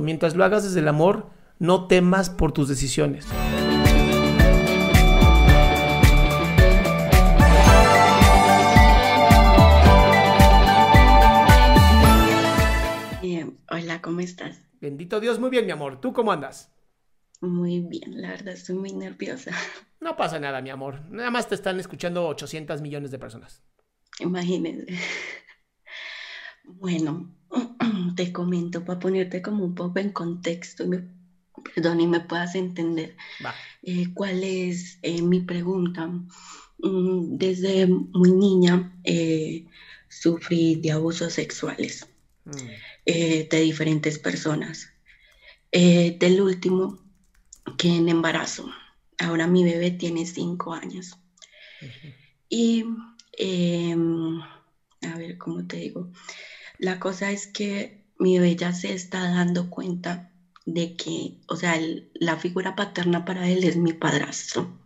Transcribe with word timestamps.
Mientras 0.00 0.34
lo 0.34 0.44
hagas 0.44 0.64
desde 0.64 0.80
el 0.80 0.88
amor, 0.88 1.28
no 1.58 1.86
temas 1.86 2.30
por 2.30 2.52
tus 2.52 2.66
decisiones. 2.66 3.26
Eh, 13.22 13.46
hola, 13.70 14.00
¿cómo 14.00 14.20
estás? 14.20 14.62
Bendito 14.80 15.20
Dios, 15.20 15.38
muy 15.38 15.50
bien, 15.50 15.66
mi 15.66 15.72
amor. 15.72 16.00
¿Tú 16.00 16.14
cómo 16.14 16.32
andas? 16.32 16.72
Muy 17.42 17.80
bien, 17.80 18.22
la 18.22 18.30
verdad 18.30 18.54
estoy 18.54 18.76
muy 18.76 18.92
nerviosa. 18.92 19.52
No 20.00 20.16
pasa 20.16 20.40
nada, 20.40 20.60
mi 20.60 20.70
amor. 20.70 21.08
Nada 21.10 21.30
más 21.30 21.48
te 21.48 21.54
están 21.54 21.78
escuchando 21.78 22.26
800 22.26 22.80
millones 22.80 23.12
de 23.12 23.20
personas. 23.20 23.62
Imagínense. 24.18 24.86
Bueno, 26.64 27.34
te 28.16 28.32
comento 28.32 28.84
para 28.84 28.98
ponerte 28.98 29.42
como 29.42 29.64
un 29.64 29.74
poco 29.74 29.98
en 29.98 30.10
contexto 30.10 30.84
y 30.84 30.88
me, 30.88 31.04
perdón, 31.74 32.00
y 32.00 32.06
me 32.06 32.20
puedas 32.20 32.54
entender 32.54 33.14
eh, 33.82 34.06
cuál 34.14 34.44
es 34.44 34.98
eh, 35.02 35.22
mi 35.22 35.40
pregunta. 35.40 36.08
Mm, 36.78 37.36
Desde 37.38 37.86
muy 37.86 38.32
niña 38.32 38.90
eh, 39.04 39.64
sufrí 40.08 40.76
de 40.76 40.92
abusos 40.92 41.32
sexuales 41.34 42.06
Mm. 42.44 42.58
de 43.04 43.60
diferentes 43.60 44.18
personas. 44.18 44.88
Del 45.70 46.40
último, 46.40 46.98
que 47.78 47.96
en 47.96 48.08
embarazo. 48.08 48.68
Ahora 49.18 49.46
mi 49.46 49.64
bebé 49.64 49.92
tiene 49.92 50.26
cinco 50.26 50.72
años. 50.74 51.12
Y, 52.48 52.84
em, 53.38 54.40
a 54.40 55.16
ver, 55.16 55.38
¿cómo 55.38 55.66
te 55.66 55.76
digo? 55.78 56.10
La 56.82 56.98
cosa 56.98 57.30
es 57.30 57.46
que 57.46 58.02
mi 58.18 58.38
bebé 58.38 58.56
ya 58.56 58.72
se 58.72 58.92
está 58.92 59.20
dando 59.30 59.70
cuenta 59.70 60.32
de 60.66 60.96
que, 60.96 61.38
o 61.48 61.54
sea, 61.56 61.76
el- 61.76 62.10
la 62.14 62.36
figura 62.36 62.74
paterna 62.74 63.24
para 63.24 63.48
él 63.48 63.62
es 63.62 63.76
mi 63.76 63.92
padrastro. 63.92 64.80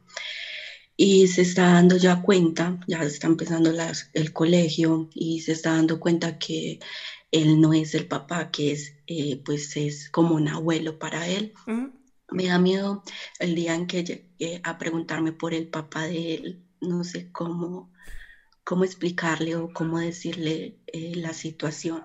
Y 0.96 1.26
se 1.28 1.42
está 1.42 1.72
dando 1.72 1.96
ya 1.96 2.20
cuenta, 2.22 2.78
ya 2.86 3.02
está 3.02 3.26
empezando 3.26 3.72
las- 3.72 4.08
el 4.12 4.32
colegio 4.32 5.08
y 5.14 5.40
se 5.40 5.52
está 5.52 5.72
dando 5.72 5.98
cuenta 5.98 6.38
que 6.38 6.78
él 7.30 7.60
no 7.60 7.72
es 7.72 7.94
el 7.94 8.06
papá, 8.06 8.50
que 8.50 8.72
es, 8.72 8.94
eh, 9.06 9.40
pues 9.44 9.76
es 9.76 10.08
como 10.10 10.34
un 10.34 10.48
abuelo 10.48 10.98
para 10.98 11.26
él. 11.28 11.52
Ujú. 11.66 11.92
Me 12.30 12.46
da 12.46 12.58
miedo 12.58 13.02
el 13.38 13.54
día 13.54 13.74
en 13.74 13.86
que 13.86 14.04
llegue 14.04 14.60
a 14.62 14.78
preguntarme 14.78 15.32
por 15.32 15.54
el 15.54 15.68
papá 15.68 16.04
de 16.06 16.34
él. 16.34 16.60
No 16.80 17.04
sé 17.04 17.28
cómo, 17.32 17.90
cómo 18.66 18.84
explicarle 18.84 19.54
o 19.54 19.72
cómo 19.72 20.00
decirle 20.00 20.74
eh, 20.88 21.14
la 21.14 21.32
situación. 21.32 22.02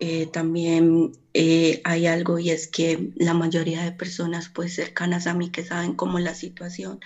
Eh, 0.00 0.26
también 0.26 1.12
eh, 1.34 1.80
hay 1.84 2.08
algo 2.08 2.40
y 2.40 2.50
es 2.50 2.66
que 2.66 3.10
la 3.14 3.32
mayoría 3.32 3.84
de 3.84 3.92
personas 3.92 4.50
pues 4.52 4.74
cercanas 4.74 5.28
a 5.28 5.34
mí 5.34 5.52
que 5.52 5.64
saben 5.64 5.94
cómo 5.94 6.18
la 6.18 6.34
situación 6.34 6.98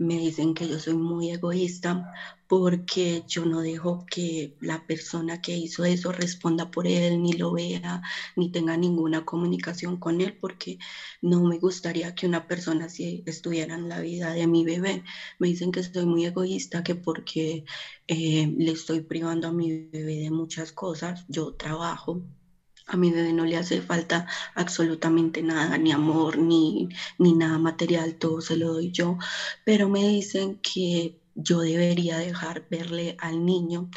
me 0.00 0.18
dicen 0.18 0.54
que 0.54 0.66
yo 0.68 0.78
soy 0.78 0.94
muy 0.94 1.30
egoísta 1.30 2.02
porque 2.48 3.22
yo 3.28 3.44
no 3.44 3.60
dejo 3.60 4.04
que 4.10 4.54
la 4.60 4.84
persona 4.84 5.40
que 5.40 5.56
hizo 5.56 5.84
eso 5.84 6.10
responda 6.12 6.70
por 6.70 6.86
él, 6.86 7.22
ni 7.22 7.34
lo 7.34 7.52
vea, 7.52 8.00
ni 8.36 8.50
tenga 8.50 8.76
ninguna 8.76 9.24
comunicación 9.24 9.98
con 9.98 10.20
él, 10.20 10.36
porque 10.40 10.78
no 11.22 11.42
me 11.44 11.58
gustaría 11.58 12.12
que 12.14 12.26
una 12.26 12.46
persona 12.46 12.86
así 12.86 13.22
estuviera 13.26 13.74
en 13.76 13.88
la 13.88 14.00
vida 14.00 14.32
de 14.32 14.46
mi 14.48 14.64
bebé. 14.64 15.02
Me 15.38 15.48
dicen 15.48 15.70
que 15.72 15.82
soy 15.84 16.06
muy 16.06 16.24
egoísta, 16.26 16.82
que 16.82 16.94
porque 16.96 17.64
eh, 18.08 18.48
le 18.56 18.72
estoy 18.72 19.02
privando 19.02 19.48
a 19.48 19.52
mi 19.52 19.88
bebé 19.90 20.16
de 20.20 20.30
muchas 20.30 20.72
cosas, 20.72 21.24
yo 21.28 21.52
trabajo. 21.54 22.22
A 22.92 22.96
mi 22.96 23.10
bebé 23.12 23.32
no 23.32 23.44
le 23.46 23.56
hace 23.56 23.80
falta 23.82 24.26
absolutamente 24.54 25.42
nada, 25.42 25.78
ni 25.78 25.92
amor, 25.92 26.38
ni, 26.38 26.88
ni 27.18 27.32
nada 27.34 27.58
material, 27.58 28.16
todo 28.18 28.40
se 28.40 28.56
lo 28.56 28.72
doy 28.74 28.90
yo, 28.92 29.16
pero 29.64 29.88
me 29.88 30.00
dicen 30.08 30.58
que 30.62 31.16
yo 31.34 31.60
debería 31.60 32.18
dejar 32.18 32.66
verle 32.68 33.16
al 33.18 33.44
niño 33.46 33.88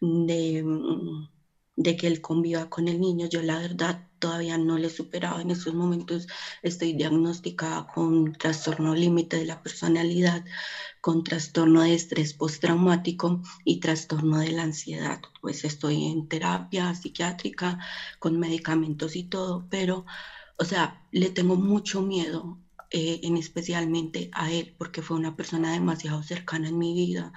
de, 0.00 0.62
mm, 0.64 1.31
de 1.76 1.96
que 1.96 2.06
él 2.06 2.20
conviva 2.20 2.66
con 2.68 2.88
el 2.88 3.00
niño. 3.00 3.26
Yo 3.28 3.42
la 3.42 3.58
verdad 3.58 3.98
todavía 4.18 4.58
no 4.58 4.78
le 4.78 4.88
he 4.88 4.90
superado. 4.90 5.40
En 5.40 5.50
estos 5.50 5.74
momentos 5.74 6.26
estoy 6.62 6.92
diagnosticada 6.94 7.86
con 7.92 8.32
trastorno 8.34 8.94
límite 8.94 9.36
de 9.38 9.46
la 9.46 9.60
personalidad, 9.62 10.42
con 11.00 11.22
trastorno 11.24 11.82
de 11.82 11.94
estrés 11.94 12.34
postraumático 12.34 13.40
y 13.64 13.80
trastorno 13.80 14.38
de 14.38 14.52
la 14.52 14.62
ansiedad. 14.64 15.18
Pues 15.40 15.64
estoy 15.64 16.06
en 16.06 16.26
terapia 16.28 16.94
psiquiátrica 16.94 17.78
con 18.18 18.38
medicamentos 18.38 19.16
y 19.16 19.24
todo, 19.24 19.66
pero, 19.68 20.04
o 20.58 20.64
sea, 20.64 20.96
le 21.10 21.30
tengo 21.30 21.56
mucho 21.56 22.02
miedo 22.02 22.60
eh, 22.90 23.20
en 23.22 23.36
especialmente 23.36 24.28
a 24.32 24.52
él, 24.52 24.74
porque 24.78 25.02
fue 25.02 25.16
una 25.16 25.34
persona 25.36 25.72
demasiado 25.72 26.22
cercana 26.22 26.68
en 26.68 26.78
mi 26.78 26.94
vida 26.94 27.32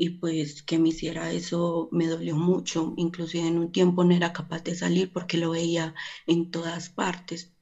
y 0.00 0.10
pues 0.20 0.62
que 0.64 0.78
me 0.80 0.90
hiciera 0.90 1.32
eso 1.32 1.88
me 1.92 2.08
dolió 2.08 2.36
mucho, 2.36 2.94
inclusive 2.96 3.46
en 3.48 3.58
un 3.58 3.72
tiempo 3.72 4.04
no 4.04 4.14
era 4.14 4.32
capaz 4.34 4.62
de 4.64 4.74
salir 4.76 5.12
porque 5.12 5.38
lo 5.38 5.50
veía 5.52 5.94
en 6.26 6.50
todas 6.50 6.90
partes. 6.90 7.52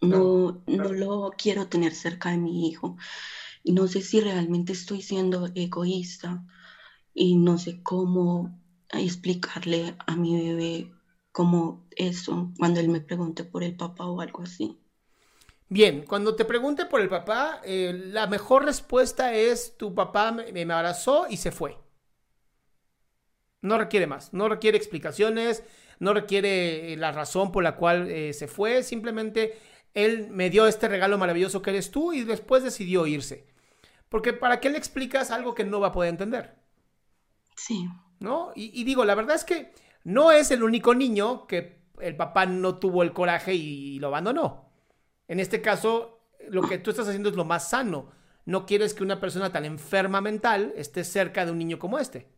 No, 0.00 0.62
no 0.66 0.92
lo 0.94 1.30
quiero 1.38 1.68
tener 1.68 1.94
cerca 1.94 2.30
de 2.30 2.38
mi 2.38 2.68
hijo 2.68 2.96
y 3.64 3.72
no 3.72 3.88
sé 3.88 4.02
si 4.02 4.20
realmente 4.20 4.72
estoy 4.74 5.02
siendo 5.02 5.48
egoísta 5.54 6.44
y 7.14 7.36
no 7.36 7.58
sé 7.58 7.82
cómo 7.82 8.56
explicarle 8.90 9.96
a 10.06 10.16
mi 10.16 10.36
bebé 10.36 10.90
como 11.32 11.84
eso 11.92 12.52
cuando 12.58 12.80
él 12.80 12.88
me 12.90 13.00
pregunte 13.02 13.44
por 13.44 13.64
el 13.64 13.76
papá 13.76 14.06
o 14.06 14.20
algo 14.22 14.42
así. 14.42 14.78
Bien, 15.68 16.04
cuando 16.06 16.36
te 16.36 16.44
pregunte 16.44 16.86
por 16.86 17.00
el 17.00 17.08
papá, 17.08 17.60
eh, 17.64 17.92
la 18.06 18.26
mejor 18.26 18.64
respuesta 18.64 19.32
es 19.34 19.76
tu 19.76 19.94
papá 19.94 20.32
me, 20.32 20.52
me 20.52 20.72
abrazó 20.72 21.26
y 21.28 21.36
se 21.38 21.50
fue. 21.52 21.76
No 23.62 23.78
requiere 23.78 24.06
más, 24.06 24.32
no 24.32 24.48
requiere 24.48 24.78
explicaciones, 24.78 25.64
no 25.98 26.14
requiere 26.14 26.92
eh, 26.92 26.96
la 26.96 27.12
razón 27.12 27.52
por 27.52 27.64
la 27.64 27.76
cual 27.76 28.08
eh, 28.10 28.32
se 28.32 28.48
fue, 28.48 28.82
simplemente 28.82 29.58
él 29.94 30.28
me 30.30 30.50
dio 30.50 30.66
este 30.66 30.88
regalo 30.88 31.18
maravilloso 31.18 31.62
que 31.62 31.70
eres 31.70 31.90
tú 31.90 32.12
y 32.12 32.22
después 32.22 32.62
decidió 32.62 33.06
irse. 33.06 33.46
Porque 34.08 34.32
¿para 34.32 34.60
qué 34.60 34.70
le 34.70 34.78
explicas 34.78 35.30
algo 35.30 35.54
que 35.54 35.64
no 35.64 35.80
va 35.80 35.88
a 35.88 35.92
poder 35.92 36.10
entender? 36.10 36.56
Sí, 37.56 37.88
¿No? 38.18 38.52
Y, 38.54 38.78
y 38.80 38.84
digo, 38.84 39.04
la 39.04 39.14
verdad 39.14 39.36
es 39.36 39.44
que 39.44 39.72
no 40.04 40.32
es 40.32 40.50
el 40.50 40.62
único 40.62 40.94
niño 40.94 41.46
que 41.46 41.82
el 42.00 42.16
papá 42.16 42.46
no 42.46 42.78
tuvo 42.78 43.02
el 43.02 43.12
coraje 43.12 43.54
y 43.54 43.98
lo 43.98 44.08
abandonó. 44.08 44.65
En 45.28 45.40
este 45.40 45.60
caso, 45.60 46.20
lo 46.48 46.62
que 46.62 46.78
tú 46.78 46.90
estás 46.90 47.08
haciendo 47.08 47.28
es 47.28 47.36
lo 47.36 47.44
más 47.44 47.70
sano. 47.70 48.10
No 48.44 48.66
quieres 48.66 48.94
que 48.94 49.02
una 49.02 49.20
persona 49.20 49.50
tan 49.52 49.64
enferma 49.64 50.20
mental 50.20 50.72
esté 50.76 51.04
cerca 51.04 51.44
de 51.44 51.52
un 51.52 51.58
niño 51.58 51.78
como 51.78 51.98
este. 51.98 52.28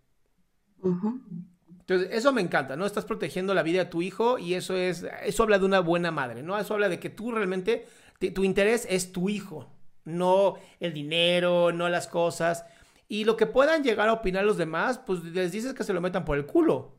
Entonces, 1.81 2.09
eso 2.13 2.33
me 2.33 2.43
encanta, 2.43 2.77
¿no? 2.77 2.87
Estás 2.87 3.05
protegiendo 3.07 3.55
la 3.55 3.63
vida 3.63 3.85
de 3.85 3.91
tu 3.91 4.03
hijo 4.03 4.39
y 4.39 4.55
eso 4.55 4.77
es, 4.77 5.07
eso 5.25 5.43
habla 5.43 5.59
de 5.59 5.65
una 5.65 5.81
buena 5.81 6.11
madre, 6.11 6.43
¿no? 6.43 6.59
Eso 6.59 6.75
habla 6.75 6.89
de 6.89 7.01
que 7.01 7.11
tú 7.11 7.33
realmente, 7.33 7.87
tu 8.35 8.45
interés 8.45 8.87
es 8.91 9.11
tu 9.13 9.29
hijo, 9.31 9.71
no 10.05 10.57
el 10.81 10.93
dinero, 10.93 11.73
no 11.73 11.89
las 11.89 12.07
cosas. 12.07 12.67
Y 13.09 13.25
lo 13.25 13.37
que 13.37 13.47
puedan 13.47 13.83
llegar 13.83 14.09
a 14.09 14.13
opinar 14.13 14.45
los 14.45 14.59
demás, 14.59 14.99
pues 14.99 15.25
les 15.25 15.51
dices 15.53 15.73
que 15.73 15.85
se 15.85 15.95
lo 15.95 16.01
metan 16.03 16.27
por 16.27 16.37
el 16.37 16.47
culo. 16.47 16.95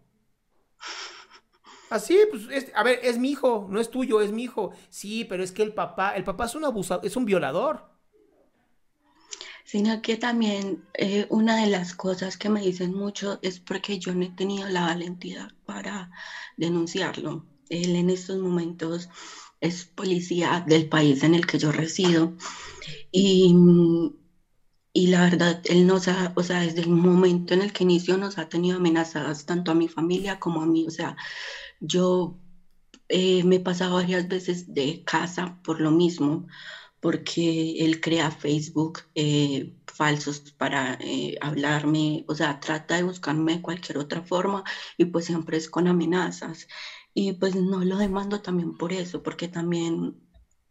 Así, 1.89 2.19
pues, 2.29 2.71
a 2.75 2.83
ver, 2.83 2.99
es 3.03 3.17
mi 3.17 3.31
hijo, 3.31 3.67
no 3.69 3.79
es 3.79 3.89
tuyo, 3.89 4.21
es 4.21 4.31
mi 4.31 4.43
hijo. 4.43 4.71
Sí, 4.89 5.25
pero 5.25 5.43
es 5.43 5.51
que 5.51 5.63
el 5.63 5.73
papá, 5.73 6.15
el 6.15 6.23
papá 6.23 6.45
es 6.45 6.55
un 6.55 6.65
abusador, 6.65 7.05
es 7.05 7.15
un 7.15 7.25
violador. 7.25 7.89
Sino 9.63 10.01
que 10.01 10.17
también 10.17 10.83
eh, 10.93 11.27
una 11.29 11.63
de 11.63 11.69
las 11.69 11.93
cosas 11.93 12.37
que 12.37 12.49
me 12.49 12.61
dicen 12.61 12.93
mucho 12.93 13.39
es 13.41 13.59
porque 13.59 13.99
yo 13.99 14.13
no 14.13 14.25
he 14.25 14.29
tenido 14.29 14.67
la 14.67 14.81
valentía 14.81 15.55
para 15.65 16.11
denunciarlo. 16.57 17.45
Él 17.69 17.95
en 17.95 18.09
estos 18.09 18.39
momentos 18.39 19.09
es 19.61 19.85
policía 19.85 20.63
del 20.67 20.89
país 20.89 21.23
en 21.23 21.35
el 21.35 21.45
que 21.45 21.59
yo 21.59 21.71
resido 21.71 22.35
y 23.11 23.53
y 24.93 25.07
la 25.07 25.21
verdad, 25.21 25.61
él 25.65 25.85
nos 25.87 26.07
ha, 26.07 26.33
o 26.35 26.43
sea, 26.43 26.61
desde 26.61 26.81
el 26.81 26.89
momento 26.89 27.53
en 27.53 27.61
el 27.61 27.71
que 27.71 27.83
inició 27.83 28.17
nos 28.17 28.37
ha 28.37 28.49
tenido 28.49 28.77
amenazadas 28.77 29.45
tanto 29.45 29.71
a 29.71 29.75
mi 29.75 29.87
familia 29.87 30.39
como 30.39 30.61
a 30.61 30.65
mí. 30.65 30.85
O 30.87 30.91
sea, 30.91 31.15
yo 31.79 32.37
eh, 33.09 33.43
me 33.43 33.57
he 33.57 33.59
pasado 33.59 33.95
varias 33.95 34.27
veces 34.27 34.65
de 34.73 35.03
casa 35.05 35.57
por 35.63 35.81
lo 35.81 35.91
mismo, 35.91 36.45
porque 36.99 37.75
él 37.85 37.99
crea 38.01 38.31
Facebook 38.31 39.01
eh, 39.15 39.71
falsos 39.87 40.41
para 40.57 40.97
eh, 41.01 41.35
hablarme, 41.41 42.23
o 42.27 42.35
sea, 42.35 42.59
trata 42.59 42.95
de 42.95 43.03
buscarme 43.03 43.53
de 43.55 43.61
cualquier 43.61 43.97
otra 43.99 44.21
forma 44.23 44.63
y 44.97 45.05
pues 45.05 45.25
siempre 45.25 45.57
es 45.57 45.69
con 45.69 45.87
amenazas. 45.87 46.67
Y 47.13 47.33
pues 47.33 47.55
no 47.55 47.83
lo 47.83 47.97
demando 47.97 48.41
también 48.41 48.77
por 48.77 48.93
eso, 48.93 49.21
porque 49.23 49.47
también 49.47 50.15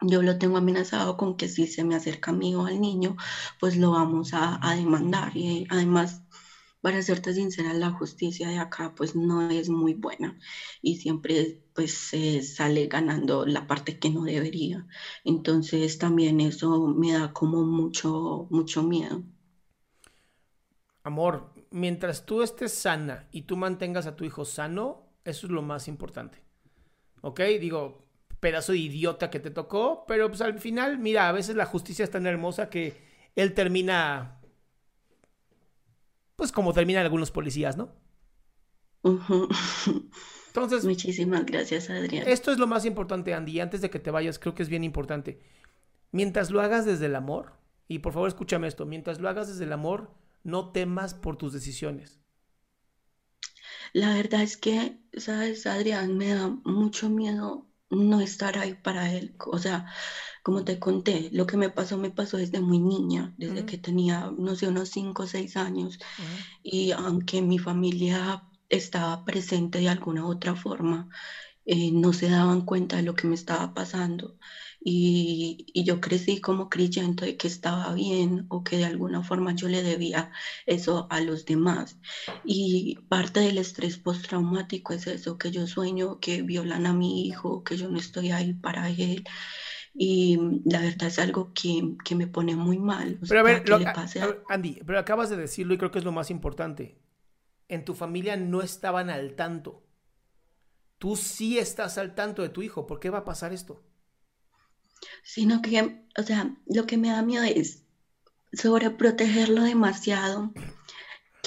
yo 0.00 0.22
lo 0.22 0.38
tengo 0.38 0.56
amenazado 0.58 1.16
con 1.16 1.36
que 1.36 1.48
si 1.48 1.66
se 1.66 1.84
me 1.84 1.96
acerca 1.96 2.30
a 2.30 2.34
mí 2.34 2.54
o 2.54 2.66
al 2.66 2.80
niño, 2.80 3.16
pues 3.60 3.76
lo 3.76 3.90
vamos 3.92 4.30
a, 4.32 4.58
demandar. 4.76 5.36
Y 5.36 5.66
además, 5.70 6.22
para 6.80 7.02
serte 7.02 7.32
sincera, 7.34 7.74
la 7.74 7.90
justicia 7.90 8.48
de 8.48 8.58
acá 8.58 8.94
pues 8.96 9.16
no 9.16 9.50
es 9.50 9.68
muy 9.68 9.94
buena 9.94 10.38
y 10.80 10.96
siempre 10.96 11.62
pues 11.74 11.94
se 11.94 12.42
sale 12.42 12.86
ganando 12.86 13.46
la 13.46 13.66
parte 13.66 13.98
que 13.98 14.10
no 14.10 14.24
debería. 14.24 14.86
Entonces 15.24 15.98
también 15.98 16.40
eso 16.40 16.88
me 16.88 17.12
da 17.12 17.32
como 17.32 17.64
mucho, 17.64 18.46
mucho 18.50 18.82
miedo. 18.82 19.24
Amor, 21.02 21.52
mientras 21.70 22.26
tú 22.26 22.42
estés 22.42 22.72
sana 22.72 23.28
y 23.32 23.42
tú 23.42 23.56
mantengas 23.56 24.06
a 24.06 24.16
tu 24.16 24.24
hijo 24.24 24.44
sano, 24.44 25.08
eso 25.24 25.46
es 25.46 25.52
lo 25.52 25.62
más 25.62 25.88
importante. 25.88 26.42
¿Ok? 27.22 27.40
Digo, 27.60 28.06
pedazo 28.40 28.72
de 28.72 28.78
idiota 28.78 29.30
que 29.30 29.40
te 29.40 29.50
tocó, 29.50 30.04
pero 30.06 30.28
pues 30.28 30.40
al 30.40 30.58
final, 30.58 30.98
mira, 30.98 31.28
a 31.28 31.32
veces 31.32 31.56
la 31.56 31.66
justicia 31.66 32.04
es 32.04 32.10
tan 32.10 32.26
hermosa 32.26 32.70
que 32.70 32.96
él 33.36 33.54
termina, 33.54 34.37
pues 36.38 36.52
como 36.52 36.72
terminan 36.72 37.02
algunos 37.02 37.32
policías, 37.32 37.76
¿no? 37.76 37.96
Entonces, 40.46 40.84
muchísimas 40.84 41.44
gracias, 41.44 41.90
Adrián. 41.90 42.28
Esto 42.28 42.52
es 42.52 42.58
lo 42.58 42.68
más 42.68 42.84
importante, 42.84 43.34
Andy. 43.34 43.58
Antes 43.58 43.80
de 43.80 43.90
que 43.90 43.98
te 43.98 44.12
vayas, 44.12 44.38
creo 44.38 44.54
que 44.54 44.62
es 44.62 44.68
bien 44.68 44.84
importante. 44.84 45.42
Mientras 46.12 46.52
lo 46.52 46.60
hagas 46.60 46.86
desde 46.86 47.06
el 47.06 47.16
amor, 47.16 47.54
y 47.88 47.98
por 47.98 48.12
favor 48.12 48.28
escúchame 48.28 48.68
esto, 48.68 48.86
mientras 48.86 49.18
lo 49.18 49.28
hagas 49.28 49.48
desde 49.48 49.64
el 49.64 49.72
amor, 49.72 50.14
no 50.44 50.70
temas 50.70 51.12
por 51.12 51.36
tus 51.36 51.52
decisiones. 51.52 52.20
La 53.92 54.14
verdad 54.14 54.42
es 54.42 54.56
que, 54.56 54.96
sabes, 55.16 55.66
Adrián, 55.66 56.16
me 56.16 56.34
da 56.34 56.50
mucho 56.64 57.10
miedo 57.10 57.66
no 57.90 58.20
estar 58.20 58.58
ahí 58.58 58.74
para 58.74 59.12
él. 59.12 59.34
O 59.40 59.58
sea, 59.58 59.86
como 60.48 60.64
te 60.64 60.78
conté, 60.78 61.28
lo 61.30 61.44
que 61.46 61.58
me 61.58 61.68
pasó 61.68 61.98
me 61.98 62.10
pasó 62.10 62.38
desde 62.38 62.58
muy 62.58 62.78
niña, 62.78 63.34
desde 63.36 63.66
que 63.66 63.76
tenía, 63.76 64.32
no 64.38 64.56
sé, 64.56 64.66
unos 64.68 64.88
5 64.88 65.24
o 65.24 65.26
6 65.26 65.58
años. 65.58 65.98
Y 66.62 66.92
aunque 66.92 67.42
mi 67.42 67.58
familia 67.58 68.42
estaba 68.70 69.26
presente 69.26 69.78
de 69.80 69.90
alguna 69.90 70.24
u 70.24 70.30
otra 70.30 70.54
forma, 70.56 71.10
eh, 71.66 71.90
no 71.92 72.14
se 72.14 72.30
daban 72.30 72.62
cuenta 72.62 72.96
de 72.96 73.02
lo 73.02 73.14
que 73.14 73.26
me 73.26 73.34
estaba 73.34 73.74
pasando. 73.74 74.36
Y, 74.80 75.66
yo 75.74 76.00
crecí 76.00 76.40
como 76.40 76.70
creyendo 76.70 77.26
de 77.26 77.36
que 77.36 77.46
estaba 77.46 77.92
bien 77.92 78.46
o 78.48 78.64
que 78.64 78.78
de 78.78 78.86
alguna 78.86 79.22
forma 79.22 79.54
yo 79.54 79.68
le 79.68 79.82
debía 79.82 80.30
eso 80.64 81.06
a 81.10 81.20
los 81.20 81.44
demás. 81.44 81.98
Y 82.42 82.96
parte 83.08 83.40
del 83.40 83.58
estrés 83.58 83.98
postraumático 83.98 84.94
es 84.94 85.06
eso, 85.08 85.36
que 85.36 85.50
yo 85.50 85.66
sueño 85.66 86.18
que 86.20 86.40
violan 86.40 86.86
a 86.86 86.94
mi 86.94 87.26
hijo, 87.26 87.62
que 87.64 87.76
yo 87.76 87.90
no 87.90 87.98
estoy 87.98 88.30
ahí 88.30 88.54
para 88.54 88.88
él. 88.88 89.24
Y 89.94 90.60
la 90.64 90.80
verdad 90.80 91.08
es 91.08 91.18
algo 91.18 91.52
que, 91.54 91.96
que 92.04 92.14
me 92.14 92.26
pone 92.26 92.54
muy 92.54 92.78
mal. 92.78 93.18
pero 93.28 93.40
a 93.40 93.42
ver, 93.42 93.64
Andy, 94.48 94.80
pero 94.86 94.98
acabas 94.98 95.30
de 95.30 95.36
decirlo 95.36 95.74
y 95.74 95.78
creo 95.78 95.90
que 95.90 95.98
es 95.98 96.04
lo 96.04 96.12
más 96.12 96.30
importante. 96.30 96.98
En 97.68 97.84
tu 97.84 97.94
familia 97.94 98.36
no 98.36 98.62
estaban 98.62 99.10
al 99.10 99.34
tanto. 99.34 99.84
Tú 100.98 101.16
sí 101.16 101.58
estás 101.58 101.98
al 101.98 102.14
tanto 102.14 102.42
de 102.42 102.48
tu 102.48 102.62
hijo. 102.62 102.86
¿Por 102.86 103.00
qué 103.00 103.10
va 103.10 103.18
a 103.18 103.24
pasar 103.24 103.52
esto? 103.52 103.84
sino 105.22 105.62
que, 105.62 106.02
o 106.16 106.22
sea, 106.22 106.56
lo 106.66 106.86
que 106.86 106.96
me 106.96 107.10
da 107.10 107.22
miedo 107.22 107.44
es 107.44 107.84
sobreprotegerlo 108.52 109.62
demasiado, 109.62 110.52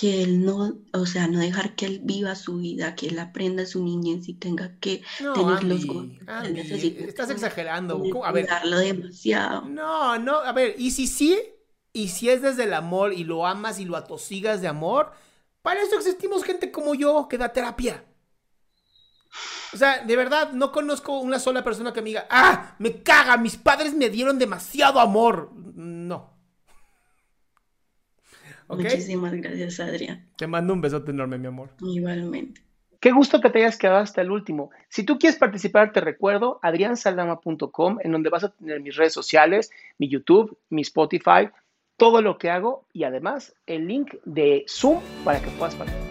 que 0.02 0.24
él 0.24 0.44
no, 0.44 0.80
o 0.94 1.06
sea, 1.06 1.28
no 1.28 1.38
dejar 1.38 1.76
que 1.76 1.86
él 1.86 2.02
viva 2.04 2.34
su 2.34 2.58
vida, 2.58 2.96
que 2.96 3.10
él 3.10 3.20
aprenda 3.20 3.68
su 3.68 3.84
niñez 3.84 4.28
y 4.28 4.34
tenga 4.34 4.76
que 4.80 5.04
tener 5.20 5.64
los 5.64 5.86
Estás 7.08 7.30
exagerando. 7.30 8.02
A 8.24 8.32
ver, 8.32 8.50
demasiado. 8.80 9.70
No, 9.70 10.18
no, 10.18 10.38
a 10.38 10.52
ver, 10.54 10.74
y 10.80 10.90
si 10.90 11.06
sí, 11.06 11.38
y 11.94 12.08
si 12.08 12.32
es 12.32 12.42
desde 12.42 12.64
el 12.64 12.74
amor 12.74 13.14
y 13.14 13.26
lo 13.26 13.46
amas 13.46 13.80
y 13.80 13.86
lo 13.86 13.96
atosigas 13.96 14.60
de 14.60 14.70
amor, 14.70 15.12
para 15.62 15.84
eso 15.84 15.98
existimos 15.98 16.44
gente 16.44 16.72
como 16.72 16.96
yo 16.96 17.28
que 17.30 17.38
da 17.38 17.54
terapia. 17.54 18.04
O 19.72 19.78
sea, 19.78 20.04
de 20.04 20.16
verdad, 20.16 20.52
no 20.52 20.72
conozco 20.72 21.20
una 21.20 21.38
sola 21.38 21.64
persona 21.64 21.94
que 21.94 22.02
me 22.02 22.10
diga, 22.10 22.26
ah, 22.32 22.76
me 22.80 23.04
caga, 23.04 23.38
mis 23.38 23.56
padres 23.56 23.94
me 23.94 24.10
dieron 24.10 24.40
demasiado 24.40 25.00
amor. 25.00 25.52
Muchísimas 28.76 29.34
gracias, 29.34 29.80
Adrián. 29.80 30.28
Te 30.38 30.48
mando 30.48 30.74
un 30.74 30.82
besote 30.82 31.12
enorme, 31.12 31.38
mi 31.38 31.48
amor. 31.48 31.70
Igualmente. 31.82 32.62
Qué 33.00 33.12
gusto 33.12 33.42
que 33.42 33.50
te 33.50 33.60
hayas 33.60 33.78
quedado 33.78 33.98
hasta 33.98 34.22
el 34.22 34.30
último. 34.30 34.70
Si 34.88 35.04
tú 35.04 35.18
quieres 35.18 35.40
participar, 35.40 35.92
te 35.92 36.02
recuerdo 36.02 36.60
adriansaldama.com, 36.62 37.98
en 38.04 38.12
donde 38.12 38.30
vas 38.30 38.44
a 38.44 38.50
tener 38.50 38.80
mis 38.80 38.96
redes 38.96 39.14
sociales, 39.14 39.72
mi 39.98 40.08
YouTube, 40.08 40.56
mi 40.70 40.84
Spotify, 40.84 41.50
todo 41.98 42.22
lo 42.22 42.38
que 42.38 42.52
hago 42.52 42.86
y 42.94 43.04
además 43.04 43.56
el 43.66 43.88
link 43.88 44.16
de 44.26 44.66
Zoom 44.68 45.00
para 45.24 45.42
que 45.42 45.50
puedas 45.52 45.74
participar. 45.76 46.11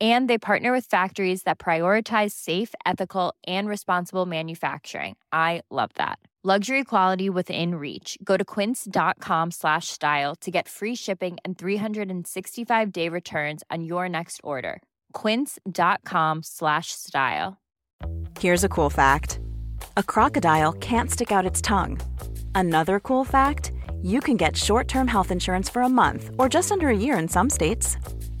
And 0.00 0.28
they 0.28 0.38
partner 0.38 0.72
with 0.72 0.86
factories 0.86 1.44
that 1.44 1.60
prioritize 1.60 2.32
safe, 2.32 2.74
ethical, 2.84 3.32
and 3.46 3.68
responsible 3.68 4.26
manufacturing. 4.26 5.16
I 5.32 5.62
love 5.70 5.90
that. 5.94 6.18
Luxury 6.46 6.84
quality 6.84 7.30
within 7.30 7.76
reach. 7.76 8.18
Go 8.22 8.36
to 8.36 8.44
quince.com 8.44 9.50
slash 9.50 9.88
style 9.88 10.34
to 10.42 10.50
get 10.50 10.68
free 10.68 10.94
shipping 10.94 11.38
and 11.42 11.56
365 11.56 12.92
day 12.92 13.08
returns 13.08 13.62
on 13.70 13.82
your 13.82 14.10
next 14.10 14.42
order. 14.44 14.82
Quince.com 15.14 16.42
slash 16.42 16.88
style. 16.88 17.56
Here's 18.38 18.62
a 18.62 18.68
cool 18.68 18.90
fact 18.90 19.40
a 19.96 20.02
crocodile 20.02 20.74
can't 20.74 21.10
stick 21.10 21.32
out 21.32 21.46
its 21.46 21.62
tongue. 21.62 21.98
Another 22.54 23.00
cool 23.00 23.24
fact 23.24 23.72
you 24.02 24.20
can 24.20 24.36
get 24.36 24.54
short 24.54 24.86
term 24.86 25.08
health 25.08 25.30
insurance 25.30 25.70
for 25.70 25.80
a 25.80 25.88
month 25.88 26.28
or 26.38 26.50
just 26.50 26.70
under 26.70 26.90
a 26.90 26.96
year 26.96 27.18
in 27.18 27.26
some 27.26 27.48
states. 27.48 27.96